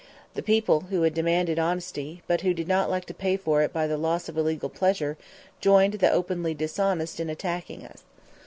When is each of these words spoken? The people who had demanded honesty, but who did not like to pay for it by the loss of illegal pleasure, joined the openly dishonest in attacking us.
The 0.33 0.41
people 0.41 0.79
who 0.89 1.03
had 1.03 1.13
demanded 1.13 1.59
honesty, 1.59 2.23
but 2.25 2.41
who 2.41 2.55
did 2.55 2.67
not 2.67 2.89
like 2.89 3.05
to 3.05 3.13
pay 3.13 3.37
for 3.37 3.61
it 3.61 3.71
by 3.71 3.85
the 3.85 3.97
loss 3.99 4.27
of 4.27 4.35
illegal 4.35 4.67
pleasure, 4.67 5.15
joined 5.59 5.93
the 5.99 6.09
openly 6.11 6.55
dishonest 6.55 7.19
in 7.19 7.29
attacking 7.29 7.85
us. 7.85 8.01